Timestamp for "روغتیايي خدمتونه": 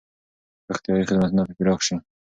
0.69-1.41